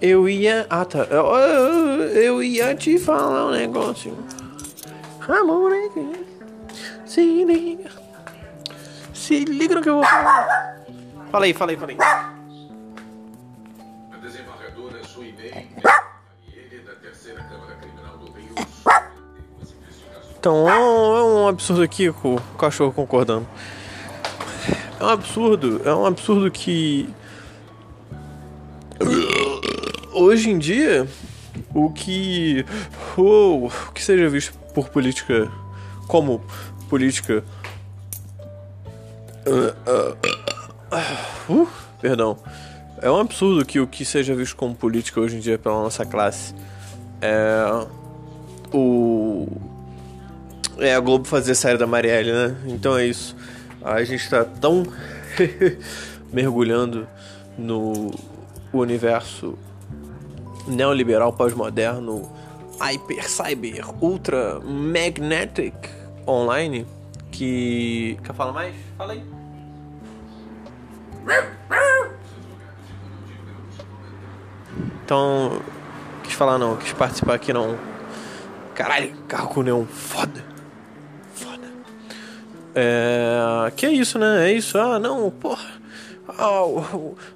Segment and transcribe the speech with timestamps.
[0.00, 0.66] Eu ia.
[0.70, 1.00] Ah, tá.
[1.10, 4.16] Eu, eu, eu ia te falar um negócio.
[5.28, 5.70] Amor,
[7.04, 7.90] se liga.
[9.12, 10.76] Se liga no que eu vou falar.
[11.30, 11.98] Fala aí, fala aí, fala aí.
[14.12, 15.68] A desembargadora Suinei
[16.52, 18.54] ele da terceira Câmara Criminal do Rio
[20.38, 23.46] Então, é um absurdo aqui com o cachorro concordando.
[25.00, 27.08] É um absurdo, é um absurdo que
[30.12, 31.08] hoje em dia
[31.74, 32.66] o que
[33.16, 35.50] o, que seja visto por política
[36.06, 36.44] como
[36.90, 37.42] política
[39.46, 40.12] uh,
[41.48, 42.36] uh, uh, perdão
[43.00, 46.04] é um absurdo que o que seja visto como política hoje em dia pela nossa
[46.04, 46.54] classe
[47.22, 47.86] é
[48.70, 49.48] o
[50.78, 52.56] é a Globo fazer série da Marielle, né?
[52.66, 53.36] Então é isso.
[53.82, 54.82] A gente tá tão
[56.32, 57.08] mergulhando
[57.56, 58.10] no
[58.72, 59.58] universo
[60.66, 62.30] neoliberal pós-moderno,
[62.80, 65.74] hyper, cyber, ultra magnetic
[66.26, 66.86] online
[67.30, 68.18] que.
[68.22, 68.74] Quer falar mais?
[68.96, 69.24] Fala aí.
[75.04, 75.60] Então,
[76.22, 77.76] quis falar não, quis participar aqui não.
[78.74, 79.84] Caralho, carro com neon.
[79.84, 80.44] Foda.
[82.74, 83.72] É.
[83.76, 84.50] Que é isso, né?
[84.50, 84.78] É isso.
[84.78, 85.80] Ah, não, porra.
[86.28, 86.62] Ah,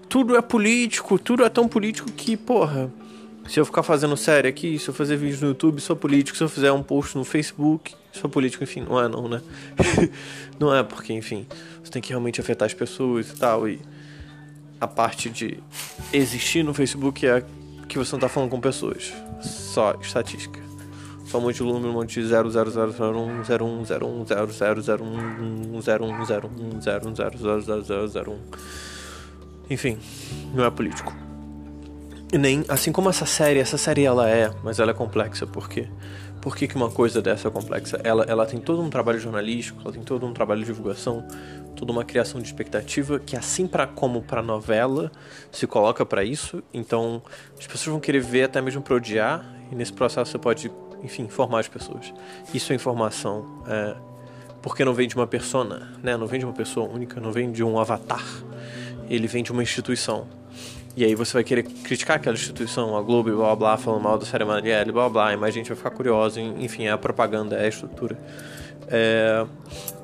[0.09, 2.91] tudo é político, tudo é tão político que, porra
[3.47, 6.37] se eu ficar fazendo série aqui, se eu fazer vídeos no YouTube, sou político.
[6.37, 8.65] Se eu fizer um post no Facebook, sou político.
[8.65, 9.43] Enfim, não é não, né?
[10.59, 11.47] não é porque, enfim,
[11.83, 13.69] você tem que realmente afetar as pessoas e tal.
[13.69, 13.81] E
[14.81, 15.59] a parte de
[16.13, 17.45] existir no Facebook é
[17.89, 19.13] que você não tá falando com pessoas.
[19.43, 20.64] Só estatística.
[21.39, 24.07] Um monte de número, um monte de 0, 0, 0, 0, 1, 0, 1, 0,
[24.07, 28.09] 1, 0, 0, 0, 1, 0, 1, 0, 1, 0, 1, 0, 0, 0, 0,
[28.09, 28.39] 0, 1.
[29.71, 29.99] Enfim,
[30.55, 31.13] não é político
[32.39, 35.47] nem assim como essa série, essa série ela é, mas ela é complexa,
[36.69, 37.99] que uma coisa dessa é complexa?
[38.05, 41.27] Ela, ela tem todo um trabalho jornalístico, ela tem todo um trabalho de divulgação,
[41.75, 45.11] toda uma criação de expectativa que assim para como para novela
[45.51, 46.63] se coloca para isso.
[46.73, 47.23] Então
[47.59, 50.71] as pessoas vão querer ver até mesmo para odiar e nesse processo você pode,
[51.05, 52.13] enfim, informar as pessoas.
[52.53, 53.95] Isso é informação, é,
[54.63, 56.17] porque não vem de uma persona, né?
[56.17, 58.25] Não vem de uma pessoa única, não vem de um avatar.
[59.09, 60.27] Ele vem de uma instituição.
[60.97, 64.25] E aí você vai querer criticar aquela instituição, a Globo, blá blá, falando mal da
[64.25, 67.65] série Marielle, blá blá, e mais gente vai ficar curiosa, enfim, é a propaganda, é
[67.67, 68.17] a estrutura.
[68.89, 69.45] É...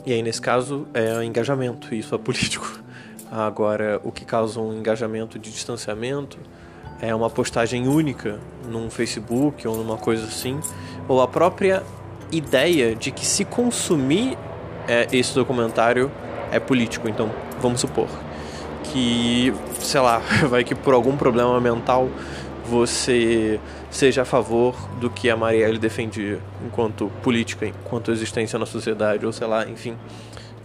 [0.05, 2.83] E aí, nesse caso, é engajamento, isso é político.
[3.31, 6.39] Agora, o que causa um engajamento de distanciamento
[7.03, 8.39] é uma postagem única
[8.69, 10.61] num Facebook ou numa coisa assim,
[11.09, 11.83] ou a própria
[12.31, 14.37] ideia de que se consumir
[14.87, 16.11] é, esse documentário
[16.53, 17.09] é político.
[17.09, 17.31] Então,
[17.61, 18.09] vamos supor
[18.85, 20.19] que, sei lá,
[20.49, 22.09] vai que por algum problema mental
[22.67, 23.59] você
[23.91, 29.33] seja a favor do que a Marielle defendia enquanto política, enquanto existência na sociedade, ou
[29.33, 29.97] sei lá, enfim.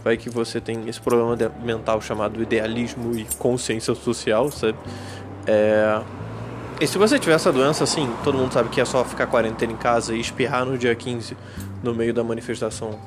[0.04, 4.78] Vai que você tem esse problema mental chamado idealismo e consciência social, sabe?
[5.48, 6.00] É...
[6.80, 9.72] E se você tiver essa doença, assim, todo mundo sabe que é só ficar quarentena
[9.72, 11.36] em casa e espirrar no dia 15
[11.82, 12.98] no meio da manifestação.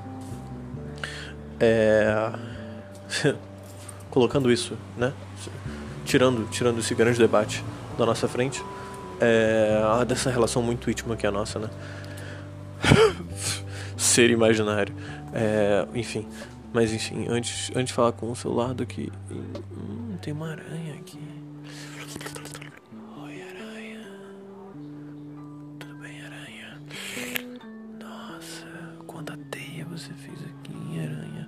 [1.59, 2.31] É.
[4.09, 5.13] colocando isso, né?
[6.05, 7.63] Tirando, tirando esse grande debate
[7.97, 8.63] da nossa frente,
[9.19, 11.69] é, dessa relação muito íntima que é a nossa, né?
[13.95, 14.93] Ser imaginário.
[15.33, 16.27] É, enfim,
[16.73, 19.11] mas enfim, antes, antes de falar com o celular do que.
[19.29, 21.19] Hum, tem uma aranha aqui.
[30.09, 31.47] você fez aqui em aranha?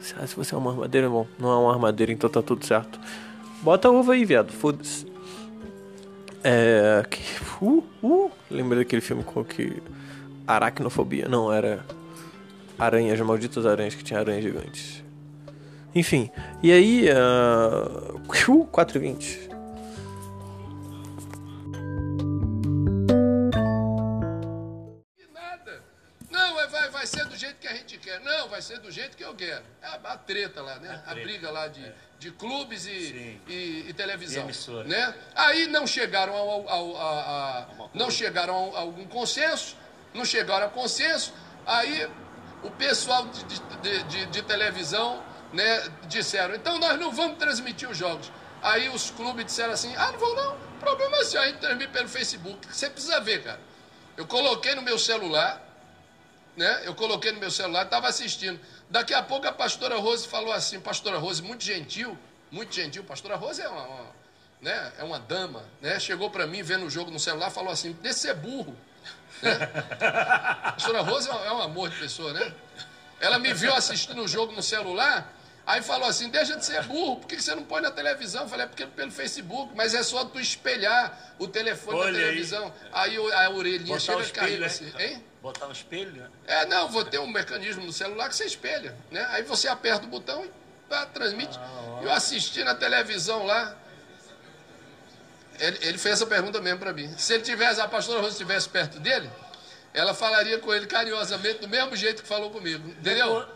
[0.00, 2.64] Será ah, se você é uma armadeira, bom, não é uma armadeira, então tá tudo
[2.64, 2.98] certo.
[3.62, 5.06] Bota a uva aí, viado, foda-se.
[6.42, 7.02] É.
[7.60, 9.82] Uh, uh, lembrei daquele filme com que.
[10.46, 11.84] Aracnofobia, não, era.
[12.78, 15.04] Aranhas, malditas aranhas que tinha aranhas gigantes.
[15.94, 16.30] Enfim,
[16.62, 17.08] e aí.
[17.10, 19.55] Ah, uh, 4h20.
[28.56, 29.62] Vai ser do jeito que eu quero.
[29.82, 31.02] É a, a treta lá, né?
[31.06, 31.94] A, a briga lá de, é.
[32.18, 34.48] de clubes e, e, e, televisão.
[34.48, 35.14] E né?
[35.34, 39.76] Aí não chegaram ao, ao, a, a, não chegaram a algum consenso,
[40.14, 41.34] não chegaram a consenso,
[41.66, 42.08] aí
[42.62, 47.98] o pessoal de, de, de, de televisão né, disseram, então nós não vamos transmitir os
[47.98, 48.32] jogos.
[48.62, 51.58] Aí os clubes disseram assim, ah, não vão não, o problema é se a gente
[51.58, 52.66] transmite pelo Facebook.
[52.74, 53.60] Você precisa ver, cara.
[54.16, 55.62] Eu coloquei no meu celular,
[56.56, 56.82] né?
[56.84, 58.58] Eu coloquei no meu celular, estava assistindo.
[58.88, 62.16] Daqui a pouco a pastora Rose falou assim, pastora Rose, muito gentil,
[62.50, 63.04] muito gentil.
[63.04, 64.06] Pastora Rose é uma, uma
[64.60, 64.92] né?
[64.98, 65.98] É uma dama, né?
[66.00, 68.76] Chegou para mim vendo o jogo no celular, falou assim: "Desse ser burro".
[69.42, 69.52] Né?
[70.00, 72.52] A pastora Rose é um amor de pessoa, né?
[73.20, 75.32] Ela me viu assistindo o jogo no celular,
[75.66, 78.44] aí falou assim: deixa de ser burro, por que você não põe na televisão?
[78.44, 82.18] Eu falei, é porque pelo Facebook, mas é só tu espelhar o telefone Olha na
[82.18, 82.72] televisão.
[82.92, 84.66] Aí, aí a orelhinha chega e caiu né?
[84.66, 85.24] assim, hein?
[85.42, 86.28] Botar um espelho, né?
[86.46, 89.26] É, não, vou ter um mecanismo no celular que você espelha, né?
[89.30, 90.50] Aí você aperta o botão e
[90.90, 91.58] ah, transmite.
[91.58, 93.76] Ah, eu assisti na televisão lá.
[95.58, 97.12] Ele, ele fez essa pergunta mesmo para mim.
[97.16, 99.30] Se ele tivesse, a pastora Rosa estivesse perto dele,
[99.94, 102.88] ela falaria com ele carinhosamente, do mesmo jeito que falou comigo.
[102.90, 103.48] Entendeu?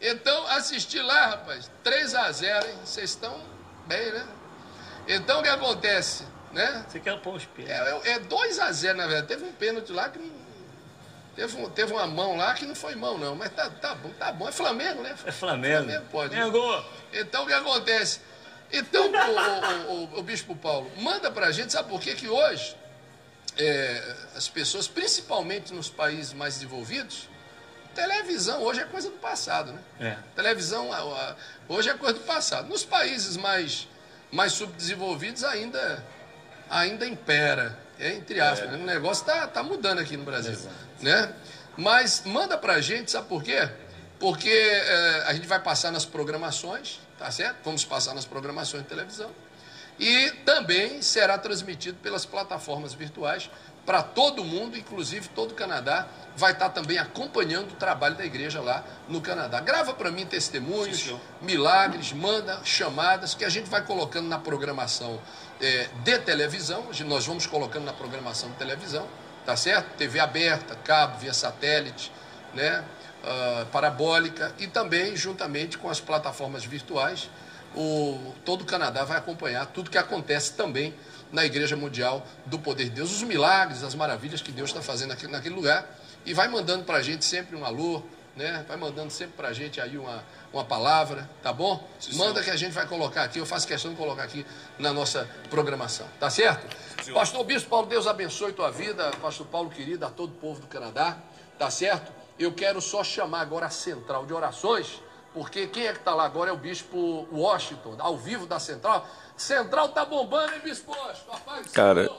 [0.00, 2.74] Então, assisti lá, rapaz, 3 a 0 hein?
[2.84, 3.40] Vocês estão
[3.86, 4.26] bem, né?
[5.08, 6.24] Então, o que acontece?
[6.52, 6.84] Né?
[6.88, 8.06] Você quer pôr os pênaltis?
[8.06, 9.28] É, é 2 a 0 na verdade.
[9.28, 10.46] Teve um pênalti lá que não.
[11.34, 13.36] Teve, um, teve uma mão lá que não foi mão, não.
[13.36, 14.48] Mas tá, tá bom, tá bom.
[14.48, 15.14] É Flamengo, né?
[15.24, 15.84] É Flamengo.
[15.84, 16.34] Flamengo pode.
[16.34, 16.84] Flamengo.
[17.12, 18.20] Então, o que acontece?
[18.72, 22.14] Então, o, o, o, o Bispo Paulo, manda pra gente, sabe por quê?
[22.14, 22.74] Que hoje
[23.56, 27.28] é, as pessoas, principalmente nos países mais desenvolvidos,
[27.96, 29.80] televisão hoje é coisa do passado, né?
[29.98, 30.16] É.
[30.36, 30.90] Televisão
[31.68, 32.68] hoje é coisa do passado.
[32.68, 33.88] Nos países mais,
[34.30, 36.04] mais subdesenvolvidos ainda,
[36.68, 38.68] ainda impera, é, entre aspas.
[38.68, 38.72] É.
[38.72, 38.82] Né?
[38.82, 40.74] O negócio está tá mudando aqui no Brasil, Exato.
[41.00, 41.32] né?
[41.76, 43.68] Mas manda pra gente, sabe por quê?
[44.20, 47.56] Porque é, a gente vai passar nas programações, tá certo?
[47.64, 49.30] Vamos passar nas programações de televisão.
[49.98, 53.50] E também será transmitido pelas plataformas virtuais
[53.86, 58.26] para todo mundo, inclusive todo o Canadá vai estar tá também acompanhando o trabalho da
[58.26, 59.60] igreja lá no Canadá.
[59.60, 65.20] Grava para mim testemunhos, Sim, milagres, manda chamadas que a gente vai colocando na programação
[65.60, 66.88] é, de televisão.
[67.06, 69.08] Nós vamos colocando na programação de televisão,
[69.46, 69.96] tá certo?
[69.96, 72.12] TV aberta, cabo, via satélite,
[72.52, 72.84] né?
[73.24, 77.28] Uh, parabólica e também juntamente com as plataformas virtuais
[77.76, 80.94] o, todo o Canadá vai acompanhar tudo que acontece também
[81.30, 85.12] na Igreja Mundial do Poder de Deus, os milagres, as maravilhas que Deus está fazendo
[85.12, 85.86] aqui, naquele lugar,
[86.24, 88.02] e vai mandando para a gente sempre um alô,
[88.34, 88.64] né?
[88.66, 91.86] vai mandando sempre para a gente aí uma, uma palavra, tá bom?
[92.00, 94.46] Sim, Manda que a gente vai colocar aqui, eu faço questão de colocar aqui
[94.78, 96.74] na nossa programação, tá certo?
[97.02, 100.60] Sim, Pastor Bispo Paulo, Deus abençoe tua vida, Pastor Paulo querido, a todo o povo
[100.60, 101.18] do Canadá,
[101.58, 102.12] tá certo?
[102.38, 105.00] Eu quero só chamar agora a central de orações
[105.36, 109.06] porque quem é que está lá agora é o bispo Washington, ao vivo da Central.
[109.36, 111.38] Central tá bombando, hein, bispo Washington?
[111.74, 112.10] Cara,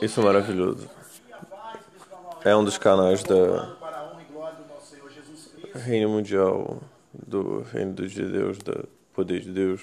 [0.00, 0.88] isso é maravilhoso.
[2.44, 3.76] É um dos canais da
[5.74, 6.80] Reino Mundial,
[7.12, 9.80] do Reino de Deus, do Poder de Deus,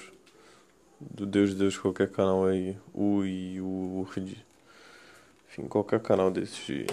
[0.98, 3.18] do Deus de Deus, qualquer canal aí, o
[4.00, 4.38] URD.
[5.50, 6.86] Enfim, qualquer canal desses de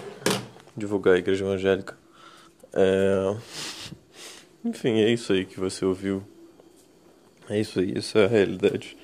[0.76, 1.96] divulgar a igreja evangélica.
[2.74, 3.77] É...
[4.64, 6.22] Enfim, é isso aí que você ouviu.
[7.48, 8.96] É isso aí, essa é a realidade.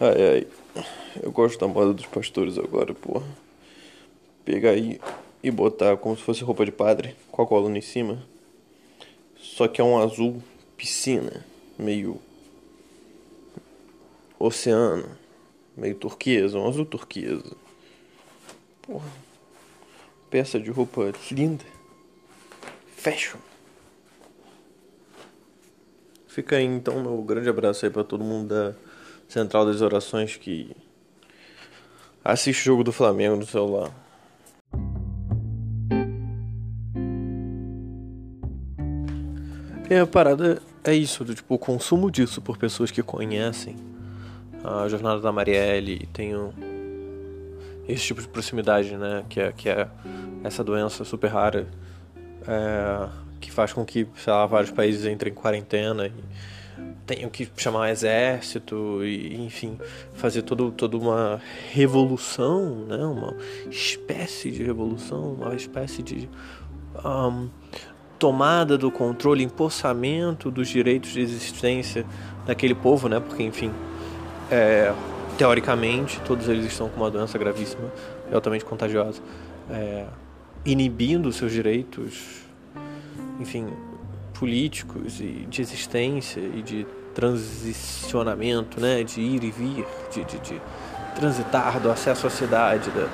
[0.00, 0.46] Ai, ai.
[1.22, 3.26] Eu gosto da moda dos pastores agora, porra.
[4.44, 5.00] Pegar aí
[5.42, 8.22] e botar como se fosse roupa de padre, com a coluna em cima.
[9.38, 10.42] Só que é um azul
[10.76, 11.44] piscina,
[11.78, 12.20] meio
[14.38, 15.08] oceano,
[15.76, 17.56] meio turquesa, um azul turquesa.
[18.82, 19.10] Porra.
[20.30, 21.64] Peça de roupa linda.
[22.96, 23.45] Fashion.
[26.36, 28.74] Fica aí então meu grande abraço aí para todo mundo da
[29.26, 30.70] Central das Orações que
[32.22, 33.90] assiste o jogo do Flamengo no celular.
[39.88, 43.74] E a parada é isso, tipo, o consumo disso por pessoas que conhecem
[44.62, 46.34] a jornada da Marielle e tem
[47.88, 49.24] esse tipo de proximidade, né?
[49.30, 49.88] Que é, que é
[50.44, 51.66] essa doença super rara.
[52.46, 56.12] É, que faz com que, sei lá, vários países entrem em quarentena e
[57.06, 59.78] tenham que chamar exército e, enfim,
[60.14, 61.40] fazer todo, toda uma
[61.72, 62.96] revolução, né?
[62.96, 63.36] Uma
[63.70, 66.28] espécie de revolução, uma espécie de
[67.04, 67.48] um,
[68.18, 72.04] tomada do controle, empossamento dos direitos de existência
[72.44, 73.20] daquele povo, né?
[73.20, 73.72] Porque, enfim,
[74.50, 74.92] é,
[75.38, 77.92] teoricamente, todos eles estão com uma doença gravíssima
[78.28, 79.22] e altamente contagiosa,
[79.70, 80.04] é,
[80.64, 82.45] inibindo seus direitos
[83.40, 83.68] enfim,
[84.34, 90.60] políticos e de existência e de transicionamento, né, de ir e vir, de, de, de
[91.14, 93.08] transitar do acesso à cidade, da,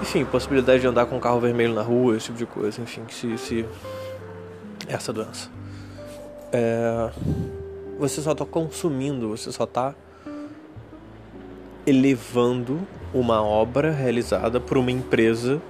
[0.00, 3.02] enfim, possibilidade de andar com um carro vermelho na rua, esse tipo de coisa, enfim,
[3.10, 3.66] se, se
[4.88, 5.50] essa doença.
[6.52, 7.10] É,
[7.98, 9.94] você só está consumindo, você só está
[11.86, 12.80] elevando
[13.12, 15.60] uma obra realizada por uma empresa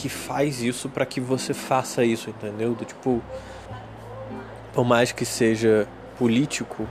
[0.00, 2.74] que faz isso para que você faça isso, entendeu?
[2.74, 3.22] Do tipo,
[4.72, 5.86] por mais que seja
[6.18, 6.88] político,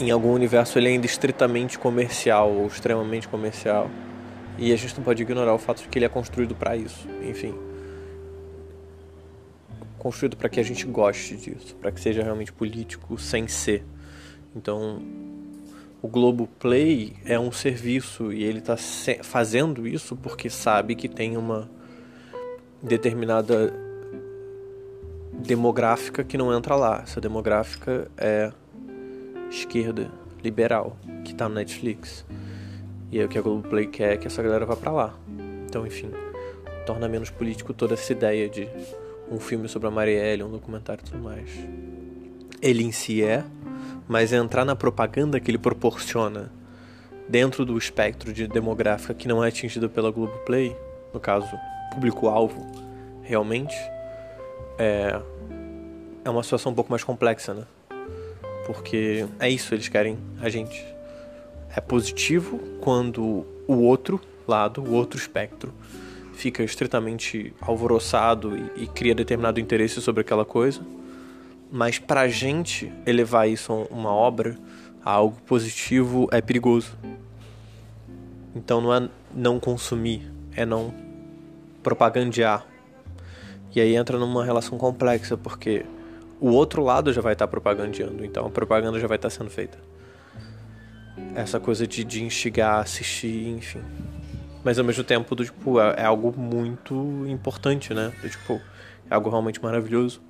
[0.00, 3.90] em algum universo ele é ainda estritamente comercial ou extremamente comercial.
[4.56, 7.06] E a gente não pode ignorar o fato de que ele é construído para isso.
[7.22, 7.54] Enfim,
[9.98, 13.84] construído para que a gente goste disso, para que seja realmente político sem ser.
[14.56, 15.02] Então,
[16.00, 18.78] o Globo Play é um serviço e ele está
[19.22, 21.76] fazendo isso porque sabe que tem uma
[22.82, 23.72] determinada
[25.32, 27.02] demográfica que não entra lá.
[27.02, 28.52] Essa demográfica é
[29.50, 30.10] esquerda,
[30.42, 32.24] liberal, que está no Netflix.
[33.10, 35.14] E aí o que a Globoplay quer é que essa galera vá para lá.
[35.66, 36.10] Então, enfim,
[36.86, 38.68] torna menos político toda essa ideia de
[39.30, 41.50] um filme sobre a Marielle, um documentário e tudo mais.
[42.60, 43.44] Ele em si é,
[44.06, 46.50] mas entrar na propaganda que ele proporciona
[47.28, 50.74] dentro do espectro de demográfica que não é atingido pela Globoplay,
[51.12, 51.48] no caso,
[51.98, 52.64] público-alvo,
[53.22, 53.74] realmente,
[54.78, 55.20] é,
[56.24, 57.64] é uma situação um pouco mais complexa, né?
[58.64, 60.86] Porque é isso, eles querem a gente.
[61.74, 65.74] É positivo quando o outro lado, o outro espectro,
[66.34, 70.80] fica estritamente alvoroçado e, e cria determinado interesse sobre aquela coisa.
[71.70, 74.56] Mas pra gente elevar isso a uma obra,
[75.04, 76.96] a algo positivo, é perigoso.
[78.54, 81.07] Então não é não consumir, é não
[81.82, 82.66] propagandear.
[83.74, 85.84] E aí entra numa relação complexa, porque
[86.40, 89.78] o outro lado já vai estar propagandeando, então a propaganda já vai estar sendo feita.
[91.34, 93.82] Essa coisa de, de instigar, assistir, enfim.
[94.64, 98.12] Mas ao mesmo tempo, do, tipo, é, é algo muito importante, né?
[98.22, 98.60] Do, tipo,
[99.10, 100.20] é algo realmente maravilhoso.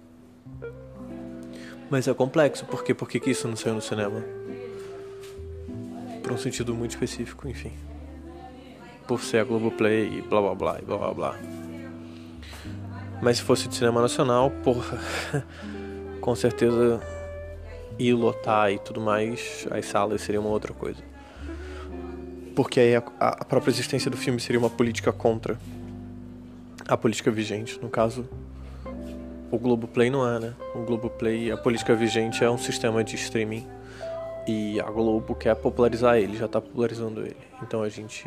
[1.90, 4.22] Mas é complexo, porque por que isso não saiu no cinema?
[6.22, 7.72] Por um sentido muito específico, enfim.
[9.08, 11.38] Por ser a Globoplay e blá blá blá e blá blá blá.
[13.20, 15.00] Mas se fosse de cinema nacional, porra,
[16.20, 17.00] com certeza
[17.98, 21.08] ir lotar e tudo mais, as salas seria uma outra coisa
[22.58, 25.56] porque aí a, a própria existência do filme seria uma política contra
[26.88, 27.78] a política vigente.
[27.80, 28.28] No caso,
[29.48, 30.54] o Globoplay não é, né?
[30.74, 33.64] O Globoplay, a política vigente é um sistema de streaming
[34.44, 37.36] e a Globo quer popularizar ele, já está popularizando ele.
[37.62, 38.26] Então a gente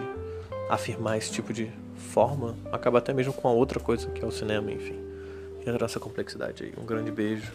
[0.72, 4.32] afirmar esse tipo de forma acaba até mesmo com a outra coisa que é o
[4.32, 4.98] cinema, enfim.
[5.60, 6.74] Entra nessa complexidade aí.
[6.82, 7.52] Um grande beijo.